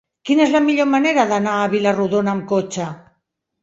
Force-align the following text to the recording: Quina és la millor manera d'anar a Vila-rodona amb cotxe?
Quina 0.29 0.43
és 0.45 0.55
la 0.55 0.61
millor 0.69 0.89
manera 0.95 1.27
d'anar 1.33 1.55
a 1.59 1.71
Vila-rodona 1.77 2.37
amb 2.37 2.51
cotxe? 2.57 2.93